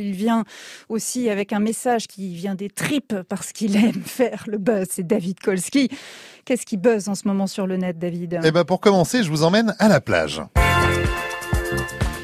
[0.00, 0.44] Il vient
[0.88, 4.86] aussi avec un message qui vient des tripes parce qu'il aime faire le buzz.
[4.88, 5.90] C'est David Kolski.
[6.44, 8.38] Qu'est-ce qui buzz en ce moment sur le net, David?
[8.44, 10.40] Eh ben pour commencer, je vous emmène à la plage.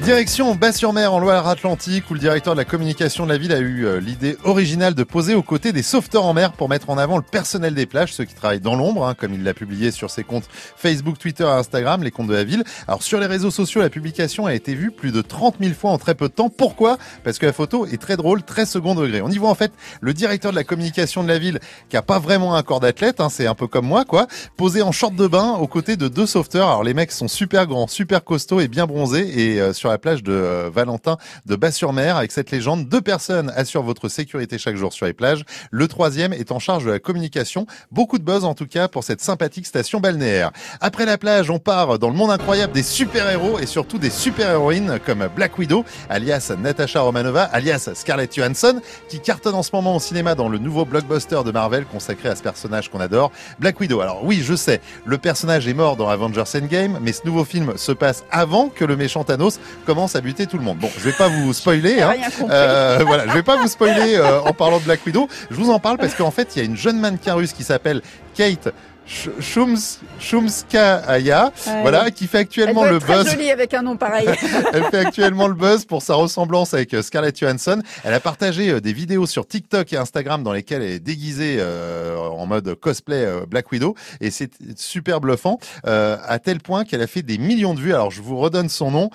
[0.05, 3.87] Direction Bas-sur-Mer en Loire-Atlantique où le directeur de la communication de la ville a eu
[3.87, 7.17] euh, l'idée originale de poser aux côtés des sauveteurs en mer pour mettre en avant
[7.17, 10.11] le personnel des plages, ceux qui travaillent dans l'ombre, hein, comme il l'a publié sur
[10.11, 10.47] ses comptes
[10.77, 12.63] Facebook, Twitter et Instagram, les comptes de la ville.
[12.87, 15.89] Alors sur les réseaux sociaux, la publication a été vue plus de 30 000 fois
[15.89, 16.49] en très peu de temps.
[16.49, 16.99] Pourquoi?
[17.23, 19.23] Parce que la photo est très drôle, très second degré.
[19.23, 21.59] On y voit en fait le directeur de la communication de la ville
[21.89, 24.83] qui a pas vraiment un corps d'athlète, hein, c'est un peu comme moi quoi, posé
[24.83, 26.69] en short de bain aux côtés de deux sauveteurs.
[26.69, 30.23] Alors les mecs sont super grands, super costauds et bien bronzés et euh, sur plage
[30.23, 32.87] de euh, Valentin de Bas-sur-Mer avec cette légende.
[32.87, 35.43] Deux personnes assurent votre sécurité chaque jour sur les plages.
[35.71, 37.67] Le troisième est en charge de la communication.
[37.91, 40.51] Beaucoup de buzz en tout cas pour cette sympathique station balnéaire.
[40.81, 44.99] Après la plage, on part dans le monde incroyable des super-héros et surtout des super-héroïnes
[45.05, 49.99] comme Black Widow, alias Natasha Romanova, alias Scarlett Johansson, qui cartonne en ce moment au
[49.99, 54.01] cinéma dans le nouveau blockbuster de Marvel consacré à ce personnage qu'on adore, Black Widow.
[54.01, 57.77] Alors oui, je sais, le personnage est mort dans Avengers Endgame, mais ce nouveau film
[57.77, 60.77] se passe avant que le méchant Thanos commence à buter tout le monde.
[60.77, 61.95] Bon, je vais pas vous spoiler.
[62.05, 62.13] Hein.
[62.49, 65.27] Euh, voilà, je vais pas vous spoiler euh, en parlant de Black Widow.
[65.49, 67.63] Je vous en parle parce qu'en fait, il y a une jeune mannequin russe qui
[67.63, 68.01] s'appelle
[68.35, 68.69] Kate
[69.07, 73.29] Shums, Shumskaya, voilà, qui fait actuellement le buzz.
[73.29, 74.27] jolie avec un nom pareil.
[74.73, 77.81] elle fait actuellement le buzz pour sa ressemblance avec euh, Scarlett Johansson.
[78.03, 81.57] Elle a partagé euh, des vidéos sur TikTok et Instagram dans lesquelles elle est déguisée
[81.59, 87.07] euh, en mode cosplay Black Widow et c'est super bluffant à tel point qu'elle a
[87.07, 87.93] fait des millions de vues.
[87.93, 89.09] Alors je vous redonne son nom,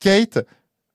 [0.00, 0.40] Kate.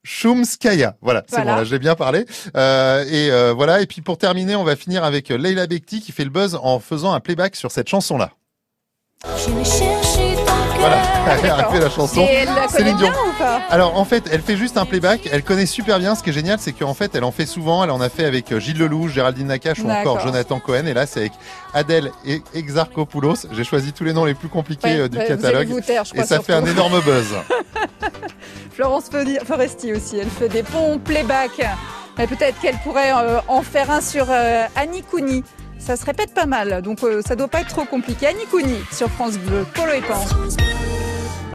[0.06, 0.96] Shumskaya.
[1.02, 2.26] Voilà, c'est bon, là, j'ai bien parlé.
[2.56, 6.00] Euh, et euh, voilà, et puis pour terminer, on va finir avec euh, Leila Bekti
[6.00, 8.32] qui fait le buzz en faisant un playback sur cette chanson-là.
[10.78, 11.02] Voilà,
[11.44, 12.22] elle a fait la chanson.
[12.22, 13.62] Et elle la connaît bien ou pas?
[13.72, 15.28] Alors en fait, elle fait juste un playback.
[15.32, 16.14] Elle connaît super bien.
[16.14, 17.84] Ce qui est génial, c'est qu'en fait, elle en fait souvent.
[17.84, 20.86] Elle en a fait avec Gilles Lelouch, Géraldine Nakache ou encore Jonathan Cohen.
[20.86, 21.34] Et là, c'est avec
[21.74, 23.48] Adèle et Exarchopoulos.
[23.54, 25.70] J'ai choisi tous les noms les plus compliqués du catalogue.
[26.14, 27.34] et ça fait un énorme buzz.
[28.76, 29.10] Florence
[29.46, 31.62] Foresti aussi, elle fait des ponts playback.
[32.18, 35.46] Mais peut-être qu'elle pourrait euh, en faire un sur euh, Annie Couni.
[35.80, 38.28] Ça se répète pas mal, donc euh, ça doit pas être trop compliqué.
[38.28, 40.20] Annie Couni sur France Bleu, Polo et Pan.